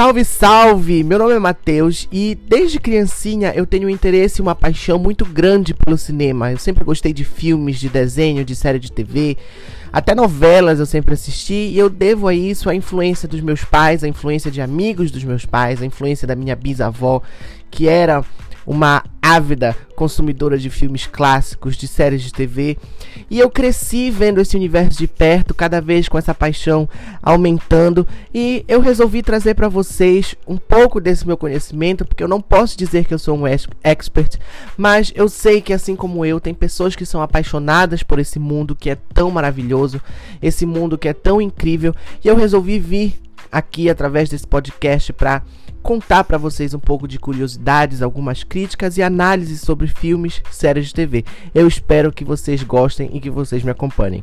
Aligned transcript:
Salve, 0.00 0.24
salve! 0.24 1.04
Meu 1.04 1.18
nome 1.18 1.34
é 1.34 1.38
Matheus 1.38 2.08
e 2.10 2.34
desde 2.34 2.80
criancinha 2.80 3.52
eu 3.54 3.66
tenho 3.66 3.86
um 3.86 3.90
interesse 3.90 4.40
e 4.40 4.42
uma 4.42 4.54
paixão 4.54 4.98
muito 4.98 5.26
grande 5.26 5.74
pelo 5.74 5.98
cinema. 5.98 6.50
Eu 6.50 6.56
sempre 6.56 6.82
gostei 6.82 7.12
de 7.12 7.22
filmes, 7.22 7.78
de 7.78 7.90
desenho, 7.90 8.42
de 8.42 8.56
série 8.56 8.78
de 8.78 8.90
TV, 8.90 9.36
até 9.92 10.14
novelas 10.14 10.80
eu 10.80 10.86
sempre 10.86 11.12
assisti 11.12 11.52
e 11.52 11.78
eu 11.78 11.90
devo 11.90 12.28
a 12.28 12.34
isso 12.34 12.70
a 12.70 12.74
influência 12.74 13.28
dos 13.28 13.42
meus 13.42 13.62
pais, 13.62 14.02
a 14.02 14.08
influência 14.08 14.50
de 14.50 14.62
amigos 14.62 15.10
dos 15.10 15.22
meus 15.22 15.44
pais, 15.44 15.82
a 15.82 15.84
influência 15.84 16.26
da 16.26 16.34
minha 16.34 16.56
bisavó, 16.56 17.20
que 17.70 17.86
era 17.86 18.24
uma 18.66 19.02
ávida 19.22 19.76
consumidora 19.94 20.58
de 20.58 20.70
filmes 20.70 21.06
clássicos, 21.06 21.76
de 21.76 21.86
séries 21.86 22.22
de 22.22 22.32
TV, 22.32 22.76
e 23.30 23.38
eu 23.38 23.50
cresci 23.50 24.10
vendo 24.10 24.40
esse 24.40 24.56
universo 24.56 24.98
de 24.98 25.06
perto, 25.06 25.54
cada 25.54 25.80
vez 25.80 26.08
com 26.08 26.18
essa 26.18 26.34
paixão 26.34 26.88
aumentando, 27.22 28.06
e 28.34 28.64
eu 28.66 28.80
resolvi 28.80 29.22
trazer 29.22 29.54
para 29.54 29.68
vocês 29.68 30.34
um 30.48 30.56
pouco 30.56 31.00
desse 31.00 31.26
meu 31.26 31.36
conhecimento, 31.36 32.04
porque 32.04 32.24
eu 32.24 32.28
não 32.28 32.40
posso 32.40 32.76
dizer 32.76 33.04
que 33.04 33.14
eu 33.14 33.18
sou 33.18 33.36
um 33.36 33.44
expert, 33.46 34.38
mas 34.76 35.12
eu 35.14 35.28
sei 35.28 35.60
que 35.60 35.72
assim 35.72 35.94
como 35.94 36.24
eu, 36.24 36.40
tem 36.40 36.54
pessoas 36.54 36.96
que 36.96 37.06
são 37.06 37.20
apaixonadas 37.20 38.02
por 38.02 38.18
esse 38.18 38.38
mundo 38.38 38.74
que 38.74 38.90
é 38.90 38.96
tão 39.14 39.30
maravilhoso, 39.30 40.00
esse 40.40 40.64
mundo 40.64 40.98
que 40.98 41.08
é 41.08 41.12
tão 41.12 41.40
incrível, 41.40 41.94
e 42.24 42.28
eu 42.28 42.36
resolvi 42.36 42.78
vir 42.78 43.20
aqui 43.50 43.88
através 43.88 44.28
desse 44.28 44.46
podcast 44.46 45.12
para 45.12 45.42
contar 45.82 46.24
para 46.24 46.38
vocês 46.38 46.74
um 46.74 46.78
pouco 46.78 47.08
de 47.08 47.18
curiosidades, 47.18 48.02
algumas 48.02 48.44
críticas 48.44 48.96
e 48.96 49.02
análises 49.02 49.60
sobre 49.60 49.86
filmes, 49.86 50.42
séries 50.50 50.88
de 50.88 50.94
TV. 50.94 51.24
Eu 51.54 51.66
espero 51.66 52.12
que 52.12 52.24
vocês 52.24 52.62
gostem 52.62 53.10
e 53.12 53.20
que 53.20 53.30
vocês 53.30 53.62
me 53.62 53.70
acompanhem. 53.70 54.22